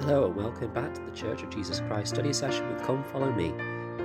Hello 0.00 0.24
and 0.24 0.34
welcome 0.34 0.72
back 0.72 0.94
to 0.94 1.00
the 1.02 1.10
Church 1.10 1.42
of 1.42 1.50
Jesus 1.50 1.80
Christ 1.80 2.14
study 2.14 2.32
session 2.32 2.66
with 2.72 2.82
Come 2.82 3.04
Follow 3.04 3.30
Me. 3.32 3.52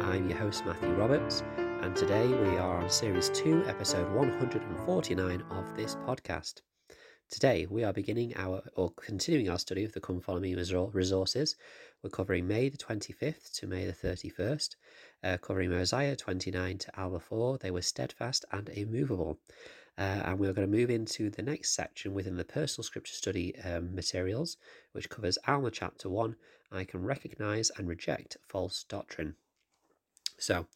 I'm 0.02 0.28
your 0.30 0.38
host 0.38 0.66
Matthew 0.66 0.94
Roberts, 0.94 1.42
and 1.56 1.96
today 1.96 2.28
we 2.28 2.58
are 2.58 2.84
on 2.84 2.90
Series 2.90 3.30
2, 3.30 3.64
Episode 3.66 4.14
149 4.14 5.42
of 5.52 5.76
this 5.78 5.96
podcast. 6.06 6.56
Today 7.30 7.66
we 7.70 7.86
are 7.86 7.94
beginning 7.94 8.34
our 8.36 8.62
or 8.76 8.92
continuing 8.98 9.50
our 9.50 9.58
study 9.58 9.86
of 9.86 9.94
the 9.94 10.02
Come 10.02 10.20
Follow 10.20 10.42
Me 10.42 10.54
resources. 10.54 11.56
We're 12.04 12.10
covering 12.10 12.46
May 12.46 12.68
the 12.68 12.78
25th 12.78 13.54
to 13.54 13.66
May 13.66 13.86
the 13.86 13.94
31st, 13.94 14.76
uh, 15.24 15.38
covering 15.38 15.70
Mosiah 15.70 16.18
29 16.18 16.78
to 16.78 17.02
Alma 17.02 17.22
4. 17.22 17.60
They 17.60 17.72
were 17.72 17.82
steadfast 17.82 18.44
and 18.52 18.68
immovable. 18.68 19.40
Uh, 19.98 20.22
and 20.26 20.40
we're 20.40 20.54
going 20.54 20.70
to 20.70 20.78
move 20.78 20.90
into 20.90 21.30
the 21.30 21.42
next 21.42 21.74
section 21.74 22.14
within 22.14 22.36
the 22.36 22.44
personal 22.44 22.84
scripture 22.84 23.14
study 23.14 23.58
um, 23.60 23.96
materials, 23.96 24.58
which 24.92 25.10
covers 25.10 25.38
Alma 25.48 25.72
chapter 25.72 26.10
1 26.10 26.36
I 26.72 26.84
can 26.84 27.04
recognize 27.04 27.72
and 27.78 27.88
reject 27.88 28.38
false 28.46 28.84
doctrine. 28.84 29.36
So, 30.38 30.68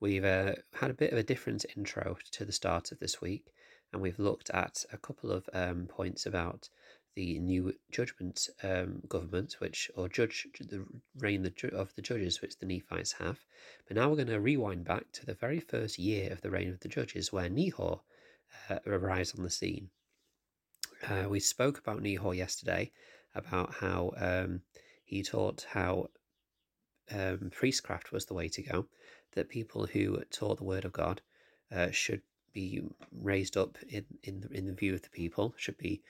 we've 0.00 0.24
uh, 0.24 0.56
had 0.74 0.90
a 0.90 0.94
bit 0.94 1.12
of 1.12 1.18
a 1.18 1.22
different 1.22 1.64
intro 1.76 2.18
to 2.32 2.44
the 2.44 2.52
start 2.52 2.92
of 2.92 2.98
this 2.98 3.22
week, 3.22 3.54
and 3.92 4.02
we've 4.02 4.18
looked 4.18 4.50
at 4.50 4.84
a 4.92 4.98
couple 4.98 5.32
of 5.32 5.48
um, 5.54 5.86
points 5.86 6.26
about 6.26 6.68
the 7.14 7.38
new 7.40 7.74
judgment 7.90 8.48
um, 8.62 9.02
government, 9.08 9.56
which 9.58 9.90
or 9.96 10.08
judge 10.08 10.46
the 10.60 10.84
reign 11.18 11.44
of 11.72 11.94
the 11.94 12.02
judges, 12.02 12.40
which 12.40 12.58
the 12.58 12.66
Nephites 12.66 13.12
have. 13.12 13.40
But 13.86 13.96
now 13.96 14.08
we're 14.08 14.16
going 14.16 14.28
to 14.28 14.40
rewind 14.40 14.84
back 14.84 15.10
to 15.14 15.26
the 15.26 15.34
very 15.34 15.58
first 15.58 15.98
year 15.98 16.30
of 16.30 16.42
the 16.42 16.50
reign 16.50 16.68
of 16.68 16.80
the 16.80 16.88
judges, 16.88 17.32
where 17.32 17.48
Nehor 17.48 18.00
uh, 18.70 18.78
arrives 18.86 19.34
on 19.34 19.42
the 19.42 19.50
scene. 19.50 19.90
Uh, 21.08 21.28
we 21.28 21.40
spoke 21.40 21.78
about 21.78 22.02
Nehor 22.02 22.36
yesterday, 22.36 22.90
about 23.34 23.74
how 23.74 24.12
um, 24.16 24.62
he 25.04 25.22
taught 25.22 25.66
how 25.70 26.08
um, 27.10 27.50
priestcraft 27.54 28.12
was 28.12 28.26
the 28.26 28.34
way 28.34 28.48
to 28.48 28.62
go, 28.62 28.86
that 29.32 29.48
people 29.48 29.86
who 29.86 30.22
taught 30.30 30.58
the 30.58 30.64
word 30.64 30.84
of 30.84 30.92
God 30.92 31.20
uh, 31.74 31.90
should 31.90 32.22
be 32.52 32.82
raised 33.12 33.56
up 33.56 33.78
in 33.88 34.04
in 34.22 34.40
the, 34.40 34.48
in 34.50 34.66
the 34.66 34.72
view 34.72 34.94
of 34.94 35.02
the 35.02 35.10
people, 35.10 35.54
should 35.56 35.78
be 35.78 36.02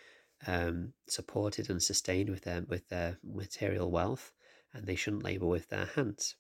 um, 0.47 0.93
supported 1.07 1.69
and 1.69 1.83
sustained 1.83 2.31
with 2.31 2.43
their 2.43 2.63
with 2.69 2.89
their 2.89 3.19
material 3.23 3.91
wealth, 3.91 4.33
and 4.73 4.87
they 4.87 4.95
shouldn't 4.95 5.25
labour 5.25 5.47
with 5.47 5.69
their 5.69 5.87
hands. 5.87 6.37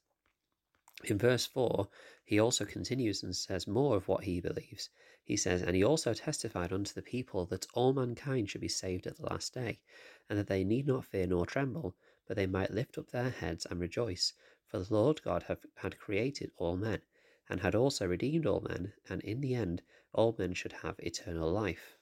In 1.05 1.17
verse 1.17 1.47
4, 1.47 1.89
he 2.25 2.41
also 2.41 2.65
continues 2.65 3.23
and 3.23 3.37
says 3.37 3.69
more 3.69 3.97
of 3.97 4.09
what 4.09 4.25
he 4.25 4.41
believes. 4.41 4.91
He 5.23 5.37
says, 5.37 5.63
And 5.63 5.77
he 5.77 5.85
also 5.85 6.13
testified 6.13 6.73
unto 6.73 6.93
the 6.93 7.03
people 7.03 7.47
that 7.47 7.69
all 7.73 7.93
mankind 7.93 8.51
should 8.51 8.61
be 8.61 8.69
saved 8.69 9.07
at 9.07 9.17
the 9.17 9.27
last 9.27 9.55
day, 9.55 9.81
and 10.29 10.39
that 10.39 10.49
they 10.49 10.65
need 10.65 10.87
not 10.87 11.05
fear 11.05 11.27
nor 11.27 11.47
tremble, 11.47 11.95
but 12.27 12.37
they 12.37 12.47
might 12.47 12.73
lift 12.73 12.99
up 12.99 13.11
their 13.11 13.31
heads 13.31 13.65
and 13.67 13.79
rejoice. 13.79 14.33
For 14.67 14.81
the 14.81 14.93
Lord 14.93 15.23
God 15.23 15.45
have, 15.45 15.65
had 15.77 15.99
created 15.99 16.51
all 16.57 16.77
men, 16.77 17.03
and 17.49 17.61
had 17.61 17.75
also 17.75 18.07
redeemed 18.07 18.47
all 18.47 18.61
men, 18.61 18.93
and 19.09 19.23
in 19.23 19.41
the 19.41 19.55
end 19.55 19.83
all 20.13 20.35
men 20.37 20.53
should 20.53 20.73
have 20.73 20.99
eternal 20.99 21.53
life. 21.53 21.97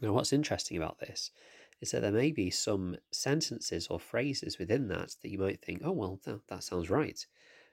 Now, 0.00 0.12
what's 0.12 0.32
interesting 0.32 0.76
about 0.76 0.98
this 0.98 1.30
is 1.80 1.90
that 1.90 2.00
there 2.00 2.10
may 2.10 2.30
be 2.32 2.50
some 2.50 2.96
sentences 3.10 3.86
or 3.88 4.00
phrases 4.00 4.58
within 4.58 4.88
that 4.88 5.14
that 5.22 5.30
you 5.30 5.38
might 5.38 5.60
think, 5.60 5.82
oh, 5.84 5.92
well, 5.92 6.20
that, 6.24 6.40
that 6.48 6.64
sounds 6.64 6.88
right. 6.88 7.26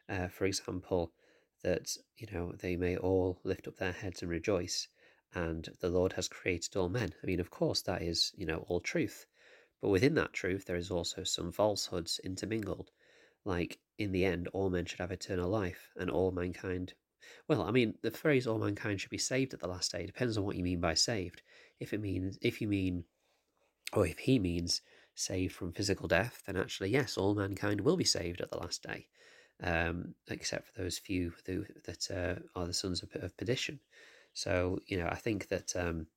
Uh, 0.09 0.27
for 0.27 0.45
example, 0.45 1.13
that 1.63 1.95
you 2.17 2.27
know 2.31 2.51
they 2.59 2.75
may 2.75 2.97
all 2.97 3.39
lift 3.43 3.67
up 3.67 3.77
their 3.77 3.91
heads 3.91 4.21
and 4.21 4.29
rejoice 4.29 4.87
and 5.33 5.69
the 5.79 5.89
lord 5.89 6.13
has 6.13 6.27
created 6.27 6.75
all 6.75 6.89
men. 6.89 7.13
I 7.23 7.25
mean 7.25 7.39
of 7.39 7.49
course 7.49 7.81
that 7.83 8.01
is 8.01 8.31
you 8.35 8.45
know 8.45 8.65
all 8.67 8.79
truth 8.79 9.25
but 9.81 9.89
within 9.89 10.13
that 10.15 10.33
truth 10.33 10.65
there 10.65 10.75
is 10.75 10.91
also 10.91 11.23
some 11.23 11.51
falsehoods 11.51 12.19
intermingled. 12.23 12.91
Like 13.45 13.79
in 13.97 14.11
the 14.11 14.25
end 14.25 14.47
all 14.49 14.69
men 14.69 14.85
should 14.85 14.99
have 14.99 15.11
eternal 15.11 15.49
life 15.49 15.93
and 15.95 16.09
all 16.09 16.31
mankind 16.31 16.93
well 17.47 17.61
i 17.61 17.71
mean 17.71 17.93
the 18.01 18.11
phrase 18.11 18.45
all 18.45 18.59
mankind 18.59 18.99
should 18.99 19.09
be 19.09 19.17
saved 19.17 19.53
at 19.53 19.59
the 19.61 19.67
last 19.67 19.91
day 19.91 20.05
depends 20.05 20.37
on 20.37 20.43
what 20.43 20.55
you 20.57 20.63
mean 20.63 20.81
by 20.81 20.93
saved. 20.93 21.41
If 21.79 21.93
it 21.93 22.01
means 22.01 22.37
if 22.41 22.61
you 22.61 22.67
mean 22.67 23.05
or 23.93 24.05
if 24.05 24.19
he 24.19 24.39
means 24.39 24.81
saved 25.15 25.53
from 25.55 25.71
physical 25.71 26.07
death 26.07 26.43
then 26.45 26.57
actually 26.57 26.89
yes 26.89 27.17
all 27.17 27.35
mankind 27.35 27.81
will 27.81 27.97
be 27.97 28.03
saved 28.03 28.41
at 28.41 28.49
the 28.49 28.57
last 28.57 28.83
day 28.83 29.07
um, 29.61 30.15
except 30.29 30.67
for 30.67 30.81
those 30.81 30.97
few 30.97 31.33
who, 31.45 31.65
that 31.85 32.09
uh, 32.11 32.59
are 32.59 32.65
the 32.65 32.73
sons 32.73 33.03
of, 33.03 33.09
of, 33.21 33.35
perdition. 33.37 33.79
So 34.33 34.79
you 34.87 34.97
know, 34.97 35.07
I 35.07 35.15
think 35.15 35.49
that 35.49 35.75
um, 35.75 36.07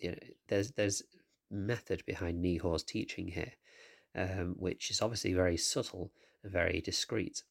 you 0.00 0.10
know, 0.10 0.18
there's 0.48 0.72
there's 0.72 1.02
method 1.50 2.04
behind 2.06 2.42
Nehor's 2.42 2.82
teaching 2.82 3.28
here, 3.28 3.52
um, 4.14 4.56
which 4.58 4.90
is 4.90 5.02
obviously 5.02 5.32
very 5.32 5.56
subtle 5.56 6.12
and 6.42 6.52
very 6.52 6.80
discreet. 6.80 7.42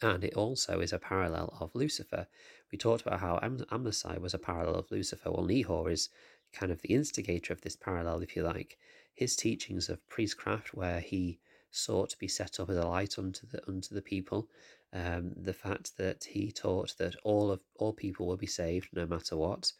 And 0.00 0.24
it 0.24 0.34
also 0.34 0.80
is 0.80 0.92
a 0.92 0.98
parallel 0.98 1.56
of 1.60 1.74
Lucifer. 1.74 2.26
We 2.72 2.78
talked 2.78 3.02
about 3.02 3.20
how 3.20 3.38
Am- 3.42 3.84
was 3.84 4.34
a 4.34 4.38
parallel 4.38 4.76
of 4.76 4.90
Lucifer. 4.90 5.30
Well, 5.30 5.46
Nehor 5.46 5.90
is 5.90 6.08
kind 6.52 6.72
of 6.72 6.80
the 6.80 6.94
instigator 6.94 7.52
of 7.52 7.60
this 7.60 7.76
parallel, 7.76 8.20
if 8.20 8.34
you 8.34 8.42
like. 8.42 8.78
His 9.12 9.36
teachings 9.36 9.88
of 9.88 10.06
priestcraft, 10.08 10.74
where 10.74 11.00
he 11.00 11.38
sought 11.74 12.10
to 12.10 12.18
be 12.18 12.28
set 12.28 12.60
up 12.60 12.70
as 12.70 12.76
a 12.76 12.86
light 12.86 13.18
unto 13.18 13.46
the 13.46 13.60
unto 13.68 13.94
the 13.94 14.02
people. 14.02 14.48
Um, 14.92 15.32
the 15.36 15.52
fact 15.52 15.96
that 15.98 16.24
he 16.24 16.52
taught 16.52 16.96
that 16.98 17.16
all 17.24 17.50
of 17.50 17.60
all 17.76 17.92
people 17.92 18.26
will 18.26 18.36
be 18.36 18.46
saved 18.46 18.88
no 18.92 19.06
matter 19.06 19.36
what, 19.36 19.72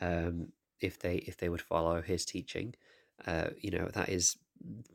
um, 0.00 0.48
if 0.80 0.98
they 0.98 1.16
if 1.16 1.36
they 1.36 1.48
would 1.48 1.60
follow 1.60 2.00
his 2.00 2.24
teaching. 2.24 2.74
Uh, 3.26 3.50
you 3.60 3.70
know 3.70 3.88
that 3.92 4.08
is 4.08 4.38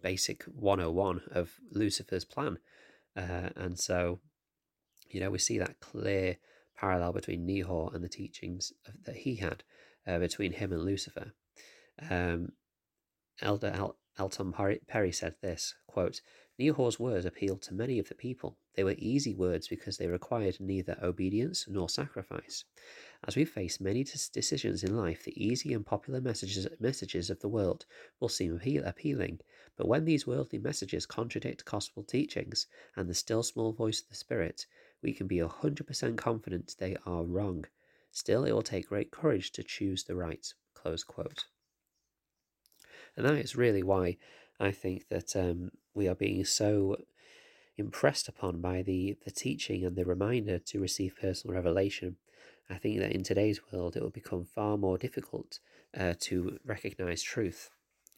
basic 0.01 0.43
101 0.43 1.21
of 1.31 1.51
Lucifer's 1.71 2.25
plan, 2.25 2.57
uh, 3.15 3.49
and 3.55 3.79
so 3.79 4.19
you 5.09 5.19
know 5.19 5.29
we 5.29 5.37
see 5.37 5.59
that 5.59 5.79
clear 5.79 6.37
parallel 6.75 7.13
between 7.13 7.47
Nehor 7.47 7.93
and 7.93 8.03
the 8.03 8.09
teachings 8.09 8.73
of, 8.87 9.03
that 9.03 9.15
he 9.15 9.35
had 9.35 9.63
uh, 10.07 10.17
between 10.19 10.53
him 10.53 10.71
and 10.71 10.83
Lucifer. 10.83 11.33
Um, 12.09 12.51
Elder 13.41 13.71
Al- 13.75 13.97
L. 14.17 14.29
Tom 14.29 14.53
Perry 14.87 15.11
said 15.11 15.35
this 15.41 15.75
quote, 15.85 16.21
Nehor's 16.59 16.99
words 16.99 17.25
appealed 17.25 17.61
to 17.63 17.73
many 17.73 17.99
of 17.99 18.09
the 18.09 18.15
people. 18.15 18.57
They 18.73 18.83
were 18.83 18.95
easy 18.97 19.35
words 19.35 19.67
because 19.67 19.97
they 19.97 20.07
required 20.07 20.59
neither 20.59 20.97
obedience 21.03 21.67
nor 21.67 21.87
sacrifice. 21.87 22.63
As 23.27 23.35
we 23.35 23.45
face 23.45 23.79
many 23.79 24.03
decisions 24.03 24.83
in 24.83 24.95
life, 24.95 25.23
the 25.23 25.43
easy 25.43 25.73
and 25.73 25.85
popular 25.85 26.19
messages, 26.19 26.67
messages 26.79 27.29
of 27.29 27.39
the 27.39 27.47
world 27.47 27.85
will 28.19 28.29
seem 28.29 28.59
appealing, 28.85 29.39
but 29.75 29.87
when 29.87 30.05
these 30.05 30.25
worldly 30.25 30.57
messages 30.57 31.05
contradict 31.05 31.63
gospel 31.65 32.03
teachings 32.03 32.65
and 32.95 33.07
the 33.07 33.13
still 33.13 33.43
small 33.43 33.71
voice 33.71 34.01
of 34.01 34.09
the 34.09 34.15
Spirit, 34.15 34.65
we 35.03 35.13
can 35.13 35.27
be 35.27 35.37
100% 35.37 36.17
confident 36.17 36.75
they 36.79 36.97
are 37.05 37.23
wrong. 37.23 37.65
Still, 38.11 38.45
it 38.45 38.51
will 38.51 38.63
take 38.63 38.89
great 38.89 39.11
courage 39.11 39.51
to 39.51 39.63
choose 39.63 40.03
the 40.03 40.15
right. 40.15 40.51
Close 40.73 41.03
quote. 41.03 41.45
And 43.15 43.25
that 43.25 43.35
is 43.35 43.55
really 43.55 43.83
why 43.83 44.17
I 44.59 44.71
think 44.71 45.07
that 45.09 45.35
um, 45.35 45.71
we 45.93 46.07
are 46.07 46.15
being 46.15 46.43
so 46.45 46.97
impressed 47.77 48.27
upon 48.27 48.59
by 48.59 48.81
the, 48.81 49.17
the 49.23 49.31
teaching 49.31 49.85
and 49.85 49.95
the 49.95 50.05
reminder 50.05 50.57
to 50.59 50.79
receive 50.79 51.15
personal 51.21 51.55
revelation. 51.55 52.17
I 52.69 52.75
think 52.75 52.99
that 52.99 53.11
in 53.11 53.23
today's 53.23 53.61
world 53.71 53.95
it 53.95 54.01
will 54.01 54.09
become 54.09 54.45
far 54.45 54.77
more 54.77 54.97
difficult 54.97 55.59
uh, 55.97 56.15
to 56.21 56.57
recognize 56.65 57.21
truth. 57.21 57.69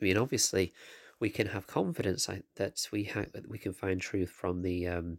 I 0.01 0.05
mean, 0.05 0.17
obviously, 0.17 0.73
we 1.19 1.29
can 1.29 1.47
have 1.47 1.67
confidence 1.67 2.29
that 2.55 2.87
we 2.91 3.03
have 3.03 3.29
we 3.47 3.57
can 3.57 3.73
find 3.73 3.99
truth 3.99 4.29
from 4.29 4.61
the 4.61 4.87
um, 4.87 5.17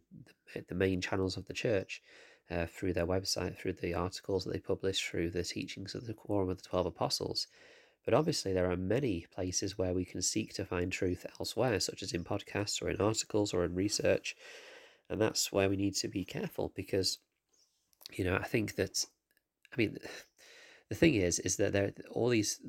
the 0.68 0.74
main 0.74 1.00
channels 1.00 1.36
of 1.36 1.46
the 1.46 1.52
church, 1.52 2.02
uh, 2.50 2.66
through 2.66 2.92
their 2.92 3.06
website, 3.06 3.56
through 3.56 3.74
the 3.74 3.94
articles 3.94 4.44
that 4.44 4.52
they 4.52 4.58
publish, 4.58 5.06
through 5.06 5.30
the 5.30 5.44
teachings 5.44 5.94
of 5.94 6.06
the 6.06 6.14
Quorum 6.14 6.50
of 6.50 6.56
the 6.56 6.68
Twelve 6.68 6.86
Apostles. 6.86 7.46
But 8.04 8.14
obviously, 8.14 8.52
there 8.52 8.70
are 8.70 8.76
many 8.76 9.26
places 9.32 9.76
where 9.76 9.92
we 9.92 10.04
can 10.04 10.22
seek 10.22 10.54
to 10.54 10.64
find 10.64 10.90
truth 10.90 11.26
elsewhere, 11.38 11.78
such 11.80 12.02
as 12.02 12.12
in 12.12 12.24
podcasts 12.24 12.82
or 12.82 12.88
in 12.88 13.00
articles 13.00 13.52
or 13.52 13.64
in 13.64 13.74
research. 13.74 14.36
And 15.08 15.20
that's 15.20 15.52
where 15.52 15.68
we 15.68 15.76
need 15.76 15.96
to 15.96 16.08
be 16.08 16.24
careful 16.24 16.72
because, 16.74 17.18
you 18.12 18.24
know, 18.24 18.36
I 18.36 18.44
think 18.44 18.76
that, 18.76 19.04
I 19.72 19.76
mean, 19.76 19.98
the 20.88 20.94
thing 20.94 21.14
is, 21.14 21.38
is 21.40 21.56
that 21.56 21.72
there 21.72 21.92
all 22.10 22.30
these, 22.30 22.60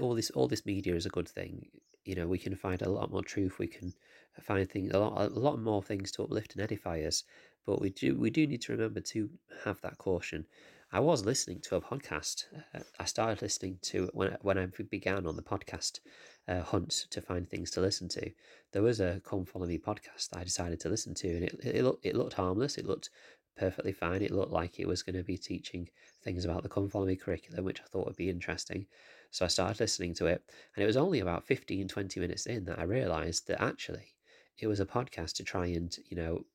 all 0.00 0.14
this, 0.14 0.30
all 0.30 0.48
this 0.48 0.66
media 0.66 0.94
is 0.94 1.06
a 1.06 1.10
good 1.10 1.28
thing. 1.28 1.66
You 2.04 2.14
know, 2.14 2.26
we 2.26 2.38
can 2.38 2.54
find 2.54 2.80
a 2.80 2.88
lot 2.88 3.10
more 3.10 3.22
truth. 3.22 3.58
We 3.58 3.66
can 3.66 3.92
find 4.40 4.70
things, 4.70 4.92
a 4.94 4.98
lot, 4.98 5.32
a 5.32 5.38
lot 5.38 5.60
more 5.60 5.82
things 5.82 6.12
to 6.12 6.22
uplift 6.22 6.54
and 6.54 6.62
edify 6.62 7.00
us. 7.02 7.24
But 7.66 7.80
we 7.80 7.90
do, 7.90 8.16
we 8.16 8.30
do 8.30 8.46
need 8.46 8.62
to 8.62 8.72
remember 8.72 9.00
to 9.00 9.28
have 9.64 9.80
that 9.82 9.98
caution 9.98 10.46
I 10.90 11.00
was 11.00 11.26
listening 11.26 11.60
to 11.62 11.76
a 11.76 11.82
podcast. 11.82 12.46
Uh, 12.74 12.80
I 12.98 13.04
started 13.04 13.42
listening 13.42 13.78
to 13.82 14.08
when 14.14 14.38
when 14.40 14.56
I 14.56 14.66
began 14.88 15.26
on 15.26 15.36
the 15.36 15.42
podcast 15.42 16.00
uh, 16.48 16.62
hunt 16.62 17.04
to 17.10 17.20
find 17.20 17.46
things 17.46 17.70
to 17.72 17.82
listen 17.82 18.08
to. 18.08 18.30
There 18.72 18.80
was 18.80 18.98
a 18.98 19.20
"Come 19.22 19.44
Follow 19.44 19.66
Me" 19.66 19.76
podcast 19.76 20.30
that 20.30 20.38
I 20.38 20.44
decided 20.44 20.80
to 20.80 20.88
listen 20.88 21.12
to, 21.16 21.28
and 21.28 21.44
it 21.44 21.60
it 21.62 21.84
looked 21.84 22.06
it 22.06 22.16
looked 22.16 22.32
harmless. 22.32 22.78
It 22.78 22.86
looked 22.86 23.10
perfectly 23.54 23.92
fine. 23.92 24.22
It 24.22 24.30
looked 24.30 24.50
like 24.50 24.80
it 24.80 24.88
was 24.88 25.02
going 25.02 25.16
to 25.16 25.22
be 25.22 25.36
teaching 25.36 25.90
things 26.24 26.46
about 26.46 26.62
the 26.62 26.70
Come 26.70 26.88
Follow 26.88 27.04
Me 27.04 27.16
curriculum, 27.16 27.66
which 27.66 27.82
I 27.82 27.84
thought 27.84 28.06
would 28.06 28.16
be 28.16 28.30
interesting. 28.30 28.86
So 29.30 29.44
I 29.44 29.48
started 29.48 29.80
listening 29.80 30.14
to 30.14 30.26
it, 30.26 30.42
and 30.74 30.82
it 30.82 30.86
was 30.86 30.96
only 30.96 31.20
about 31.20 31.44
15, 31.44 31.86
20 31.86 32.18
minutes 32.18 32.46
in 32.46 32.64
that 32.64 32.78
I 32.78 32.84
realised 32.84 33.46
that 33.48 33.60
actually 33.60 34.14
it 34.58 34.66
was 34.66 34.80
a 34.80 34.86
podcast 34.86 35.34
to 35.34 35.44
try 35.44 35.66
and 35.66 35.94
you 36.08 36.16
know 36.16 36.46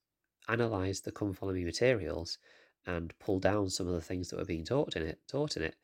analyze 0.48 1.02
the 1.02 1.12
come 1.12 1.34
follow 1.34 1.54
me 1.54 1.64
materials 1.64 2.40
and 2.86 3.14
pull 3.20 3.40
down 3.40 3.70
some 3.70 3.88
of 3.88 3.94
the 3.94 4.02
things 4.02 4.30
that 4.30 4.38
were 4.38 4.46
being 4.46 4.66
taught 4.66 4.96
in 4.96 5.04
it 5.04 5.20
taught 5.28 5.58
in 5.58 5.64
it. 5.64 5.76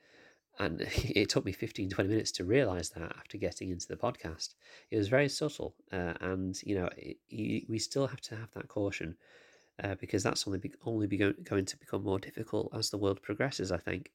And 0.57 0.81
it 0.95 1.29
took 1.29 1.45
me 1.45 1.51
15 1.51 1.89
20 1.89 2.09
minutes 2.09 2.31
to 2.33 2.43
realize 2.43 2.89
that 2.91 3.15
after 3.17 3.37
getting 3.37 3.69
into 3.69 3.87
the 3.87 3.95
podcast. 3.95 4.55
It 4.91 4.97
was 4.97 5.07
very 5.07 5.29
subtle 5.29 5.75
uh, 5.91 6.13
and 6.21 6.61
you 6.63 6.75
know 6.75 6.89
it, 6.97 7.17
you, 7.27 7.65
we 7.69 7.79
still 7.79 8.07
have 8.07 8.21
to 8.21 8.35
have 8.35 8.51
that 8.53 8.67
caution 8.67 9.15
uh, 9.83 9.95
because 9.95 10.23
that's 10.23 10.45
only 10.47 10.59
be, 10.59 10.73
only 10.83 11.07
be 11.07 11.17
go, 11.17 11.33
going 11.43 11.65
to 11.65 11.77
become 11.77 12.03
more 12.03 12.19
difficult 12.19 12.71
as 12.73 12.89
the 12.89 12.97
world 12.97 13.21
progresses 13.21 13.71
i 13.71 13.77
think. 13.77 14.11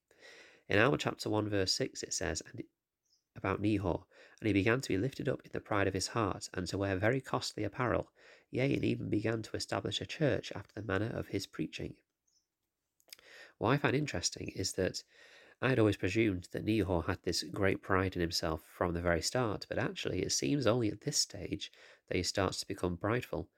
In 0.68 0.78
our 0.78 0.96
chapter 0.96 1.28
1 1.28 1.48
verse 1.48 1.72
6 1.72 2.02
it 2.02 2.12
says 2.12 2.42
and 2.50 2.62
about 3.36 3.60
Nehor, 3.60 4.04
and 4.40 4.46
he 4.46 4.52
began 4.52 4.80
to 4.80 4.88
be 4.88 4.96
lifted 4.96 5.28
up 5.28 5.40
in 5.44 5.50
the 5.52 5.60
pride 5.60 5.88
of 5.88 5.94
his 5.94 6.08
heart, 6.08 6.48
and 6.54 6.66
to 6.68 6.78
wear 6.78 6.96
very 6.96 7.20
costly 7.20 7.64
apparel, 7.64 8.12
yea, 8.50 8.72
and 8.72 8.84
even 8.84 9.08
began 9.08 9.42
to 9.42 9.56
establish 9.56 10.00
a 10.00 10.06
church 10.06 10.52
after 10.54 10.72
the 10.74 10.86
manner 10.86 11.10
of 11.14 11.28
his 11.28 11.46
preaching. 11.46 11.94
What 13.58 13.70
I 13.70 13.76
find 13.76 13.94
interesting 13.94 14.52
is 14.54 14.72
that 14.72 15.02
I 15.62 15.68
had 15.68 15.78
always 15.78 15.96
presumed 15.96 16.48
that 16.52 16.66
Nehor 16.66 17.06
had 17.06 17.22
this 17.22 17.42
great 17.44 17.80
pride 17.80 18.16
in 18.16 18.20
himself 18.20 18.62
from 18.76 18.92
the 18.92 19.00
very 19.00 19.22
start, 19.22 19.66
but 19.68 19.78
actually 19.78 20.22
it 20.22 20.32
seems 20.32 20.66
only 20.66 20.90
at 20.90 21.02
this 21.02 21.16
stage 21.16 21.72
that 22.08 22.16
he 22.16 22.22
starts 22.22 22.60
to 22.60 22.68
become 22.68 22.96
prideful. 22.96 23.48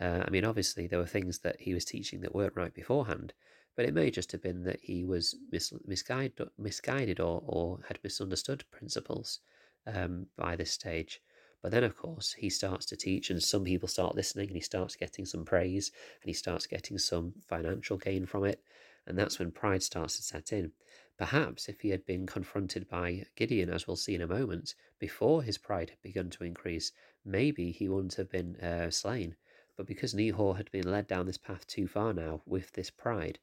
Uh, 0.00 0.24
I 0.26 0.30
mean, 0.30 0.44
obviously, 0.44 0.86
there 0.86 0.98
were 0.98 1.06
things 1.06 1.40
that 1.40 1.60
he 1.60 1.74
was 1.74 1.84
teaching 1.84 2.20
that 2.22 2.34
weren't 2.34 2.56
right 2.56 2.74
beforehand, 2.74 3.34
but 3.76 3.84
it 3.84 3.94
may 3.94 4.10
just 4.10 4.32
have 4.32 4.42
been 4.42 4.64
that 4.64 4.80
he 4.80 5.04
was 5.04 5.36
mis- 5.50 5.72
misguided, 5.86 6.48
misguided 6.58 7.20
or, 7.20 7.42
or 7.46 7.80
had 7.86 7.98
misunderstood 8.02 8.64
principles 8.70 9.40
um, 9.86 10.26
by 10.36 10.56
this 10.56 10.72
stage. 10.72 11.20
But 11.62 11.70
then, 11.70 11.84
of 11.84 11.96
course, 11.96 12.32
he 12.32 12.50
starts 12.50 12.86
to 12.86 12.96
teach, 12.96 13.30
and 13.30 13.40
some 13.40 13.62
people 13.64 13.88
start 13.88 14.16
listening, 14.16 14.48
and 14.48 14.56
he 14.56 14.62
starts 14.62 14.96
getting 14.96 15.24
some 15.24 15.44
praise, 15.44 15.92
and 16.22 16.28
he 16.28 16.34
starts 16.34 16.66
getting 16.66 16.98
some 16.98 17.34
financial 17.46 17.98
gain 17.98 18.26
from 18.26 18.44
it. 18.44 18.60
And 19.06 19.18
that's 19.18 19.38
when 19.38 19.50
pride 19.50 19.82
starts 19.82 20.16
to 20.16 20.22
set 20.22 20.52
in. 20.52 20.72
Perhaps 21.18 21.68
if 21.68 21.80
he 21.80 21.90
had 21.90 22.06
been 22.06 22.26
confronted 22.26 22.88
by 22.88 23.26
Gideon, 23.36 23.70
as 23.70 23.86
we'll 23.86 23.96
see 23.96 24.14
in 24.14 24.22
a 24.22 24.26
moment, 24.26 24.74
before 24.98 25.42
his 25.42 25.58
pride 25.58 25.90
had 25.90 26.02
begun 26.02 26.30
to 26.30 26.44
increase, 26.44 26.92
maybe 27.24 27.70
he 27.70 27.88
wouldn't 27.88 28.14
have 28.14 28.30
been 28.30 28.56
uh, 28.56 28.90
slain. 28.90 29.36
But 29.76 29.86
because 29.86 30.14
Nehor 30.14 30.56
had 30.56 30.70
been 30.70 30.90
led 30.90 31.06
down 31.06 31.26
this 31.26 31.38
path 31.38 31.66
too 31.66 31.86
far 31.86 32.12
now 32.12 32.42
with 32.46 32.72
this 32.72 32.90
pride, 32.90 33.38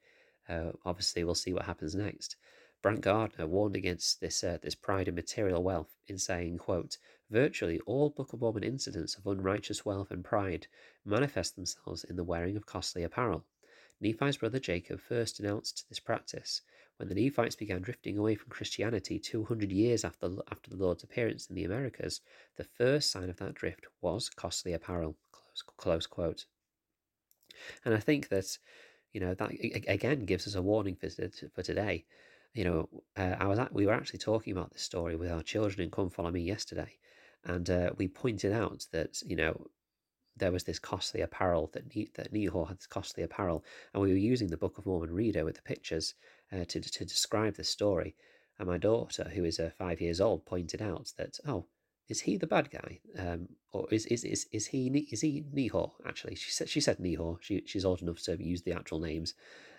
uh, 0.48 0.72
obviously, 0.84 1.24
we'll 1.24 1.36
see 1.36 1.54
what 1.54 1.66
happens 1.66 1.94
next. 1.94 2.36
Brant 2.82 3.02
Gardner 3.02 3.46
warned 3.46 3.76
against 3.76 4.22
this 4.22 4.44
uh, 4.44 4.58
this 4.62 4.74
pride 4.74 5.08
in 5.08 5.16
material 5.16 5.62
wealth 5.62 5.96
in 6.08 6.18
saying, 6.18 6.58
quote, 6.60 6.98
Virtually 7.30 7.80
all 7.82 8.10
Book 8.10 8.34
of 8.34 8.42
Mormon 8.42 8.64
incidents 8.64 9.16
of 9.16 9.28
unrighteous 9.28 9.86
wealth 9.86 10.12
and 10.12 10.24
pride 10.24 10.68
manifest 11.06 11.56
themselves 11.56 12.04
in 12.04 12.16
the 12.16 12.24
wearing 12.24 12.56
of 12.56 12.66
costly 12.66 13.04
apparel. 13.04 13.46
Nephi's 14.02 14.38
brother 14.38 14.60
Jacob 14.60 15.02
first 15.02 15.38
denounced 15.38 15.88
this 15.90 16.00
practice. 16.00 16.62
When 16.98 17.10
the 17.10 17.16
Nephites 17.16 17.56
began 17.56 17.82
drifting 17.82 18.18
away 18.18 18.36
from 18.36 18.50
Christianity 18.50 19.20
200 19.20 19.72
years 19.72 20.04
after, 20.04 20.30
after 20.52 20.70
the 20.70 20.76
Lord's 20.76 21.04
appearance 21.04 21.48
in 21.48 21.56
the 21.56 21.64
Americas, 21.64 22.22
the 22.58 22.64
first 22.64 23.12
sign 23.12 23.30
of 23.30 23.38
that 23.38 23.56
drift 23.56 23.86
was 24.02 24.30
costly 24.30 24.74
apparel. 24.74 25.16
Close, 25.32 25.64
close 25.78 26.06
quote. 26.06 26.46
And 27.86 27.94
I 27.94 28.00
think 28.00 28.30
that 28.30 28.58
you 29.14 29.20
know 29.20 29.34
that 29.34 29.52
again 29.88 30.26
gives 30.26 30.48
us 30.48 30.56
a 30.56 30.62
warning 30.62 30.96
for 30.96 31.10
for 31.54 31.64
today. 31.64 32.06
You 32.54 32.64
know, 32.64 32.90
uh, 33.16 33.36
I 33.40 33.48
was 33.48 33.60
at, 33.60 33.74
we 33.74 33.86
were 33.86 33.94
actually 33.94 34.20
talking 34.20 34.54
about 34.54 34.72
this 34.72 34.82
story 34.82 35.16
with 35.16 35.32
our 35.32 35.44
children 35.44 35.82
in 35.82 35.92
Come 35.92 36.10
Follow 36.10 36.32
Me 36.32 36.42
yesterday, 36.42 36.98
and 37.44 37.70
uh, 37.70 37.92
we 37.98 38.08
pointed 38.08 38.54
out 38.54 38.86
that 38.92 39.22
you 39.26 39.36
know 39.36 39.68
there 40.40 40.52
was 40.52 40.64
this 40.64 40.80
costly 40.80 41.22
apparel 41.22 41.70
that 41.74 41.96
ne- 41.96 42.10
that 42.16 42.34
Nehor 42.34 42.68
had 42.68 42.78
this 42.78 42.88
costly 42.88 43.24
apparel, 43.24 43.64
and 43.94 44.02
we 44.02 44.12
were 44.12 44.18
using 44.18 44.50
the 44.50 44.58
Book 44.58 44.78
of 44.78 44.86
Mormon 44.86 45.12
reader 45.12 45.46
with 45.46 45.56
the 45.56 45.62
pictures 45.62 46.16
uh, 46.52 46.66
to 46.66 46.80
to 46.82 47.06
describe 47.06 47.56
the 47.56 47.64
story. 47.64 48.16
And 48.58 48.68
my 48.68 48.78
daughter, 48.78 49.32
who 49.34 49.46
is 49.46 49.60
uh, 49.60 49.72
five 49.78 50.02
years 50.02 50.20
old, 50.20 50.46
pointed 50.46 50.82
out 50.82 51.14
that 51.18 51.40
oh, 51.48 51.66
is 52.10 52.22
he 52.22 52.38
the 52.38 52.48
bad 52.48 52.70
guy, 52.72 53.00
um, 53.18 53.48
or 53.72 53.88
is 53.92 54.06
is 54.08 54.24
is 54.24 54.48
is 54.52 54.68
he 54.68 54.88
is 55.12 55.22
he 55.22 55.46
Nehor? 55.54 55.92
Actually, 56.06 56.36
she 56.36 56.52
said 56.52 56.70
she 56.70 56.82
said 56.82 56.98
Nehor. 56.98 57.38
She 57.42 57.64
she's 57.66 57.86
old 57.86 58.02
enough 58.02 58.22
to 58.24 58.44
use 58.44 58.64
the 58.64 58.74
actual 58.74 59.00
names, 59.00 59.34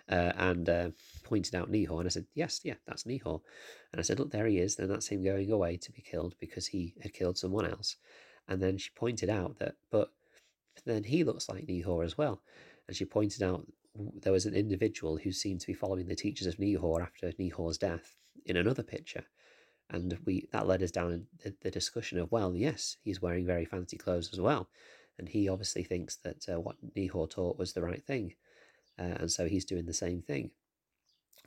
uh, 0.09 0.33
and 0.35 0.69
uh, 0.69 0.89
pointed 1.23 1.55
out 1.55 1.71
Nehor. 1.71 1.99
And 1.99 2.07
I 2.07 2.09
said, 2.09 2.25
yes, 2.33 2.61
yeah, 2.63 2.75
that's 2.85 3.03
Nehor. 3.03 3.41
And 3.91 3.99
I 3.99 4.03
said, 4.03 4.19
look, 4.19 4.31
there 4.31 4.47
he 4.47 4.59
is. 4.59 4.75
Then 4.75 4.89
that's 4.89 5.07
him 5.07 5.23
going 5.23 5.51
away 5.51 5.77
to 5.77 5.91
be 5.91 6.01
killed 6.01 6.35
because 6.39 6.67
he 6.67 6.93
had 7.01 7.13
killed 7.13 7.37
someone 7.37 7.65
else. 7.65 7.95
And 8.47 8.61
then 8.61 8.77
she 8.77 8.89
pointed 8.95 9.29
out 9.29 9.59
that, 9.59 9.75
but 9.91 10.11
then 10.85 11.03
he 11.03 11.23
looks 11.23 11.49
like 11.49 11.67
Nehor 11.67 12.03
as 12.05 12.17
well. 12.17 12.41
And 12.87 12.95
she 12.95 13.05
pointed 13.05 13.43
out 13.43 13.65
there 13.95 14.31
was 14.31 14.45
an 14.45 14.55
individual 14.55 15.17
who 15.17 15.31
seemed 15.31 15.61
to 15.61 15.67
be 15.67 15.73
following 15.73 16.07
the 16.07 16.15
teachers 16.15 16.47
of 16.47 16.57
Nehor 16.57 17.01
after 17.01 17.31
Nehor's 17.33 17.77
death 17.77 18.17
in 18.45 18.57
another 18.57 18.83
picture. 18.83 19.23
And 19.89 20.17
we 20.25 20.47
that 20.53 20.67
led 20.67 20.81
us 20.81 20.91
down 20.91 21.27
the, 21.43 21.53
the 21.61 21.71
discussion 21.71 22.17
of 22.17 22.31
well 22.31 22.55
yes 22.55 22.95
he's 23.01 23.21
wearing 23.21 23.45
very 23.45 23.65
fancy 23.65 23.97
clothes 23.97 24.29
as 24.31 24.39
well. 24.39 24.69
And 25.19 25.27
he 25.27 25.49
obviously 25.49 25.83
thinks 25.83 26.15
that 26.17 26.47
uh, 26.49 26.59
what 26.59 26.77
Nehor 26.95 27.29
taught 27.29 27.59
was 27.59 27.73
the 27.73 27.81
right 27.81 28.03
thing. 28.03 28.35
Uh, 28.97 29.15
and 29.19 29.31
so 29.31 29.47
he's 29.47 29.65
doing 29.65 29.85
the 29.85 29.93
same 29.93 30.21
thing. 30.21 30.51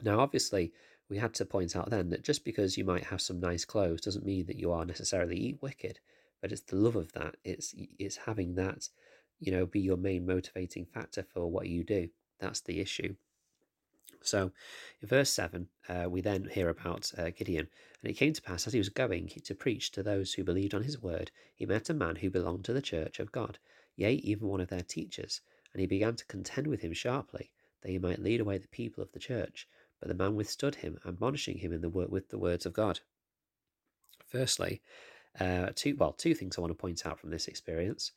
Now 0.02 0.20
obviously 0.20 0.72
we 1.08 1.16
had 1.18 1.34
to 1.34 1.46
point 1.46 1.74
out 1.76 1.90
then 1.90 2.10
that 2.10 2.24
just 2.24 2.44
because 2.44 2.76
you 2.76 2.84
might 2.84 3.04
have 3.04 3.20
some 3.20 3.40
nice 3.40 3.64
clothes 3.64 4.02
doesn't 4.02 4.26
mean 4.26 4.46
that 4.46 4.58
you 4.58 4.72
are 4.72 4.84
necessarily 4.84 5.56
wicked. 5.60 5.98
But 6.42 6.52
it's 6.52 6.62
the 6.62 6.76
love 6.76 6.96
of 6.96 7.12
that. 7.12 7.36
It's 7.42 7.74
it's 7.98 8.16
having 8.16 8.54
that 8.56 8.88
you 9.44 9.52
know 9.52 9.66
be 9.66 9.80
your 9.80 9.96
main 9.96 10.26
motivating 10.26 10.84
factor 10.84 11.24
for 11.32 11.50
what 11.50 11.68
you 11.68 11.84
do 11.84 12.08
that's 12.40 12.60
the 12.62 12.80
issue 12.80 13.14
so, 14.24 14.52
in 15.02 15.08
verse 15.08 15.28
7, 15.30 15.68
uh, 15.86 16.06
we 16.08 16.22
then 16.22 16.48
hear 16.50 16.70
about 16.70 17.12
uh, 17.18 17.28
Gideon. 17.30 17.68
And 18.02 18.10
it 18.10 18.14
came 18.14 18.32
to 18.32 18.40
pass, 18.40 18.66
as 18.66 18.72
he 18.72 18.78
was 18.78 18.88
going 18.88 19.28
to 19.28 19.54
preach 19.54 19.92
to 19.92 20.02
those 20.02 20.32
who 20.32 20.44
believed 20.44 20.74
on 20.74 20.82
his 20.82 21.02
word, 21.02 21.30
he 21.54 21.66
met 21.66 21.90
a 21.90 21.94
man 21.94 22.16
who 22.16 22.30
belonged 22.30 22.64
to 22.64 22.72
the 22.72 22.82
church 22.82 23.20
of 23.20 23.32
God, 23.32 23.58
yea, 23.96 24.14
even 24.14 24.48
one 24.48 24.62
of 24.62 24.68
their 24.68 24.82
teachers. 24.82 25.42
And 25.72 25.80
he 25.80 25.86
began 25.86 26.16
to 26.16 26.24
contend 26.24 26.66
with 26.66 26.80
him 26.80 26.94
sharply, 26.94 27.50
that 27.82 27.90
he 27.90 27.98
might 27.98 28.18
lead 28.18 28.40
away 28.40 28.56
the 28.56 28.68
people 28.68 29.02
of 29.02 29.12
the 29.12 29.18
church. 29.18 29.68
But 30.00 30.08
the 30.08 30.14
man 30.14 30.36
withstood 30.36 30.76
him, 30.76 30.98
admonishing 31.06 31.58
him 31.58 31.72
in 31.72 31.82
the 31.82 31.90
word 31.90 32.10
with 32.10 32.30
the 32.30 32.38
words 32.38 32.64
of 32.64 32.72
God. 32.72 33.00
Firstly, 34.26 34.80
uh, 35.38 35.70
two 35.74 35.96
well, 35.96 36.12
two 36.12 36.34
things 36.34 36.56
I 36.56 36.62
want 36.62 36.70
to 36.70 36.74
point 36.80 37.04
out 37.04 37.18
from 37.18 37.30
this 37.30 37.46
experience. 37.46 38.12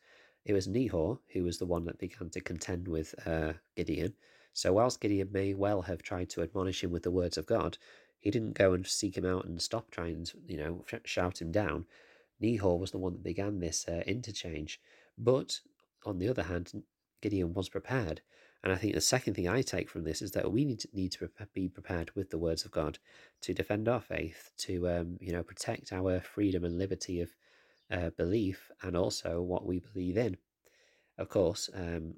It 0.48 0.54
was 0.54 0.66
Nehor 0.66 1.20
who 1.32 1.44
was 1.44 1.58
the 1.58 1.66
one 1.66 1.84
that 1.84 1.98
began 1.98 2.30
to 2.30 2.40
contend 2.40 2.88
with 2.88 3.14
uh, 3.24 3.52
Gideon, 3.76 4.14
so, 4.58 4.72
whilst 4.72 5.00
Gideon 5.00 5.30
may 5.30 5.54
well 5.54 5.82
have 5.82 6.02
tried 6.02 6.30
to 6.30 6.42
admonish 6.42 6.82
him 6.82 6.90
with 6.90 7.04
the 7.04 7.12
words 7.12 7.38
of 7.38 7.46
God, 7.46 7.78
he 8.18 8.28
didn't 8.28 8.54
go 8.54 8.72
and 8.72 8.84
seek 8.84 9.16
him 9.16 9.24
out 9.24 9.44
and 9.44 9.62
stop 9.62 9.88
trying 9.88 10.24
to, 10.24 10.38
you 10.48 10.56
know, 10.56 10.84
shout 11.04 11.40
him 11.40 11.52
down. 11.52 11.86
Nehor 12.42 12.76
was 12.76 12.90
the 12.90 12.98
one 12.98 13.12
that 13.12 13.22
began 13.22 13.60
this 13.60 13.86
uh, 13.86 14.02
interchange. 14.04 14.80
But 15.16 15.60
on 16.04 16.18
the 16.18 16.28
other 16.28 16.42
hand, 16.42 16.82
Gideon 17.20 17.54
was 17.54 17.68
prepared. 17.68 18.20
And 18.64 18.72
I 18.72 18.76
think 18.76 18.94
the 18.94 19.00
second 19.00 19.34
thing 19.34 19.46
I 19.46 19.62
take 19.62 19.88
from 19.88 20.02
this 20.02 20.20
is 20.20 20.32
that 20.32 20.50
we 20.50 20.64
need 20.64 20.80
to, 20.80 20.88
need 20.92 21.12
to 21.12 21.30
be 21.54 21.68
prepared 21.68 22.10
with 22.16 22.30
the 22.30 22.38
words 22.38 22.64
of 22.64 22.72
God 22.72 22.98
to 23.42 23.54
defend 23.54 23.86
our 23.86 24.00
faith, 24.00 24.50
to 24.58 24.88
um, 24.88 25.18
you 25.20 25.30
know 25.30 25.44
protect 25.44 25.92
our 25.92 26.18
freedom 26.18 26.64
and 26.64 26.76
liberty 26.76 27.20
of 27.20 27.30
uh, 27.90 28.10
belief, 28.10 28.70
and 28.82 28.96
also 28.96 29.40
what 29.42 29.66
we 29.66 29.80
believe 29.80 30.16
in. 30.16 30.36
Of 31.16 31.28
course, 31.28 31.68
um, 31.74 32.14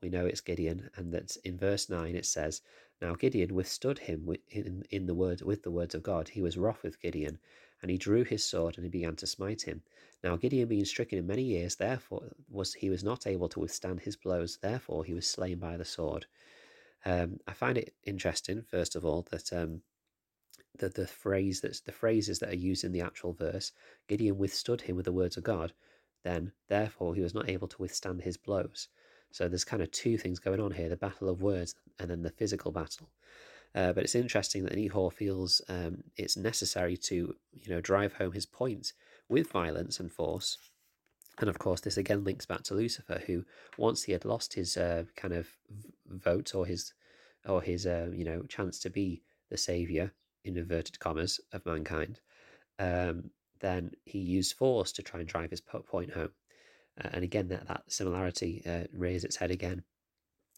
we 0.00 0.08
know 0.08 0.26
it's 0.26 0.40
Gideon, 0.40 0.90
and 0.96 1.12
that 1.12 1.36
in 1.44 1.58
verse 1.58 1.88
nine 1.90 2.14
it 2.16 2.26
says, 2.26 2.62
"Now 3.00 3.14
Gideon 3.14 3.54
withstood 3.54 3.98
him 3.98 4.28
in 4.48 4.84
in 4.90 5.06
the 5.06 5.14
word 5.14 5.42
with 5.42 5.62
the 5.62 5.70
words 5.70 5.94
of 5.94 6.02
God. 6.02 6.28
He 6.28 6.42
was 6.42 6.56
wroth 6.56 6.82
with 6.82 7.00
Gideon, 7.00 7.38
and 7.82 7.90
he 7.90 7.98
drew 7.98 8.24
his 8.24 8.44
sword 8.44 8.76
and 8.76 8.84
he 8.84 8.90
began 8.90 9.16
to 9.16 9.26
smite 9.26 9.62
him. 9.62 9.82
Now 10.22 10.36
Gideon 10.36 10.68
being 10.68 10.84
stricken 10.84 11.18
in 11.18 11.26
many 11.26 11.42
years, 11.42 11.76
therefore 11.76 12.30
was 12.48 12.74
he 12.74 12.90
was 12.90 13.04
not 13.04 13.26
able 13.26 13.48
to 13.50 13.60
withstand 13.60 14.00
his 14.00 14.16
blows. 14.16 14.58
Therefore 14.62 15.04
he 15.04 15.14
was 15.14 15.26
slain 15.26 15.58
by 15.58 15.76
the 15.76 15.84
sword." 15.84 16.26
Um, 17.04 17.40
I 17.46 17.52
find 17.52 17.76
it 17.76 17.94
interesting, 18.04 18.62
first 18.62 18.96
of 18.96 19.04
all, 19.04 19.26
that 19.30 19.52
um, 19.52 19.82
the 20.78 20.88
the 20.88 21.06
phrase 21.06 21.60
that's 21.60 21.80
the 21.80 21.92
phrases 21.92 22.38
that 22.40 22.50
are 22.50 22.56
used 22.56 22.84
in 22.84 22.92
the 22.92 23.00
actual 23.00 23.32
verse. 23.32 23.72
Gideon 24.08 24.38
withstood 24.38 24.82
him 24.82 24.96
with 24.96 25.04
the 25.04 25.12
words 25.12 25.36
of 25.36 25.44
God. 25.44 25.72
Then, 26.22 26.52
therefore, 26.68 27.14
he 27.14 27.20
was 27.20 27.34
not 27.34 27.48
able 27.48 27.68
to 27.68 27.82
withstand 27.82 28.22
his 28.22 28.36
blows. 28.36 28.88
So 29.30 29.48
there's 29.48 29.64
kind 29.64 29.82
of 29.82 29.90
two 29.90 30.16
things 30.16 30.38
going 30.38 30.60
on 30.60 30.72
here 30.72 30.88
the 30.88 30.96
battle 30.96 31.28
of 31.28 31.42
words 31.42 31.74
and 31.98 32.10
then 32.10 32.22
the 32.22 32.30
physical 32.30 32.72
battle. 32.72 33.10
Uh, 33.74 33.92
but 33.92 34.04
it's 34.04 34.14
interesting 34.14 34.64
that 34.64 34.74
Nehor 34.74 35.12
feels 35.12 35.60
um, 35.68 36.04
it's 36.16 36.36
necessary 36.36 36.96
to, 36.96 37.34
you 37.52 37.68
know, 37.68 37.80
drive 37.80 38.14
home 38.14 38.32
his 38.32 38.46
point 38.46 38.92
with 39.28 39.50
violence 39.50 39.98
and 39.98 40.12
force. 40.12 40.56
And 41.40 41.50
of 41.50 41.58
course, 41.58 41.80
this 41.80 41.96
again 41.96 42.22
links 42.22 42.46
back 42.46 42.62
to 42.64 42.74
Lucifer, 42.74 43.22
who 43.26 43.44
once 43.76 44.04
he 44.04 44.12
had 44.12 44.24
lost 44.24 44.54
his 44.54 44.76
uh, 44.76 45.04
kind 45.16 45.34
of 45.34 45.48
vote 46.08 46.54
or 46.54 46.64
his, 46.64 46.92
or 47.44 47.60
his, 47.60 47.86
uh, 47.86 48.10
you 48.14 48.24
know, 48.24 48.42
chance 48.42 48.78
to 48.80 48.90
be 48.90 49.22
the 49.50 49.56
savior 49.56 50.12
in 50.44 50.56
inverted 50.56 50.98
commas 50.98 51.40
of 51.52 51.64
mankind, 51.66 52.20
um, 52.78 53.30
then 53.60 53.90
he 54.04 54.18
used 54.18 54.56
force 54.56 54.92
to 54.92 55.02
try 55.02 55.20
and 55.20 55.28
drive 55.28 55.50
his 55.50 55.60
point 55.60 56.12
home. 56.12 56.30
Uh, 57.02 57.08
and 57.12 57.24
again, 57.24 57.48
that, 57.48 57.66
that 57.66 57.82
similarity 57.88 58.62
uh, 58.66 58.84
raised 58.92 59.24
its 59.24 59.36
head 59.36 59.50
again. 59.50 59.82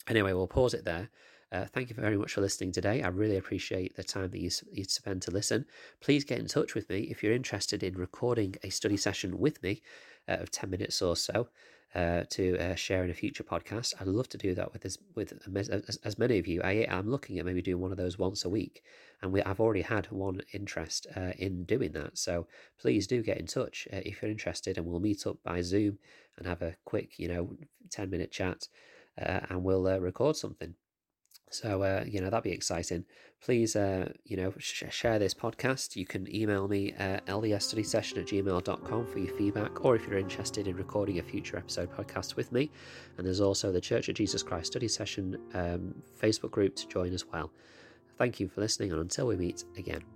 Anyway, 0.09 0.33
we'll 0.33 0.47
pause 0.47 0.75
it 0.75 0.85
there. 0.85 1.09
Uh, 1.53 1.65
thank 1.73 1.89
you 1.89 1.95
very 1.95 2.17
much 2.17 2.33
for 2.33 2.41
listening 2.41 2.73
today. 2.73 3.03
I 3.03 3.09
really 3.09 3.37
appreciate 3.37 3.95
the 3.97 4.03
time 4.03 4.31
that 4.31 4.41
you, 4.41 4.51
you 4.73 4.85
spend 4.85 5.23
to 5.23 5.31
listen. 5.31 5.65
Please 6.01 6.25
get 6.25 6.41
in 6.41 6.47
touch 6.47 6.75
with 6.75 6.89
me 6.91 7.03
if 7.03 7.23
you're 7.23 7.33
interested 7.33 7.83
in 7.83 7.95
recording 7.95 8.57
a 8.63 8.71
study 8.71 8.97
session 8.97 9.39
with 9.39 9.63
me 9.63 9.83
uh, 10.29 10.39
of 10.39 10.51
10 10.51 10.69
minutes 10.69 11.01
or 11.01 11.17
so 11.17 11.49
uh, 11.97 12.25
to 12.29 12.59
uh, 12.59 12.75
share 12.75 13.05
in 13.05 13.11
a 13.11 13.15
future 13.15 13.43
podcast. 13.43 13.95
I'd 13.99 14.07
love 14.07 14.29
to 14.29 14.37
do 14.39 14.55
that 14.55 14.71
with 14.71 14.85
as, 14.85 14.99
with 15.15 15.33
as, 15.57 15.97
as 16.05 16.19
many 16.19 16.39
of 16.39 16.47
you. 16.47 16.61
I, 16.63 16.87
I'm 16.91 17.09
looking 17.09 17.39
at 17.39 17.47
maybe 17.47 17.63
doing 17.63 17.81
one 17.81 17.91
of 17.91 17.97
those 17.97 18.19
once 18.19 18.45
a 18.45 18.51
week, 18.51 18.85
and 19.23 19.33
we, 19.33 19.43
I've 19.43 19.61
already 19.61 19.81
had 19.81 20.07
one 20.11 20.43
interest 20.53 21.07
uh, 21.17 21.33
in 21.39 21.65
doing 21.65 21.93
that. 21.93 22.19
So 22.19 22.47
please 22.79 23.07
do 23.07 23.23
get 23.23 23.39
in 23.39 23.47
touch 23.47 23.89
uh, 23.91 24.01
if 24.05 24.21
you're 24.21 24.31
interested, 24.31 24.77
and 24.77 24.87
we'll 24.87 25.01
meet 25.01 25.27
up 25.27 25.39
by 25.43 25.63
Zoom 25.63 25.99
and 26.37 26.47
have 26.47 26.61
a 26.61 26.77
quick, 26.85 27.19
you 27.19 27.29
know, 27.29 27.57
10 27.91 28.11
minute 28.11 28.31
chat, 28.31 28.69
and 29.17 29.65
we'll 29.65 29.99
record 29.99 30.37
something. 30.37 30.75
So, 31.63 31.83
uh, 31.83 32.05
you 32.07 32.21
know, 32.21 32.31
that'd 32.31 32.45
be 32.45 32.51
exciting. 32.51 33.05
Please, 33.43 33.77
uh, 33.77 34.13
you 34.25 34.37
know, 34.37 34.53
sh- 34.59 34.85
share 34.91 35.19
this 35.19 35.35
podcast. 35.35 35.97
You 35.97 36.07
can 36.07 36.35
email 36.35 36.69
me 36.69 36.93
at 36.93 37.25
ldsstudysession 37.27 38.19
at 38.19 38.27
gmail.com 38.27 39.07
for 39.07 39.19
your 39.19 39.37
feedback, 39.37 39.85
or 39.85 39.95
if 39.97 40.07
you're 40.07 40.19
interested 40.19 40.67
in 40.69 40.77
recording 40.77 41.19
a 41.19 41.23
future 41.23 41.57
episode 41.57 41.93
podcast 41.93 42.37
with 42.37 42.53
me. 42.53 42.71
And 43.19 43.27
there's 43.27 43.41
also 43.41 43.73
the 43.73 43.81
Church 43.81 44.09
of 44.09 44.15
Jesus 44.15 44.43
Christ 44.43 44.73
Study 44.73 44.89
Session 44.89 45.39
um, 45.55 45.95
Facebook 46.21 46.51
group 46.51 46.75
to 46.77 46.89
join 46.89 47.13
as 47.13 47.27
well. 47.27 47.51
Thank 48.19 48.41
you 48.41 48.49
for 48.49 48.61
listening, 48.61 48.93
and 48.93 49.01
until 49.01 49.27
we 49.27 49.37
meet 49.37 49.65
again. 49.77 50.16